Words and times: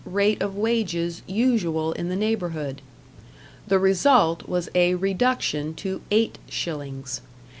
rate 0.03 0.41
of 0.41 0.55
wages 0.57 1.21
usual 1.27 1.91
in 1.91 2.09
the 2.09 2.15
neighbourhood. 2.15 2.81
The 3.67 3.77
result 3.77 4.49
was 4.49 4.67
a 4.73 4.95
reduction 4.95 5.75
to 5.75 6.01
8s. 6.09 7.19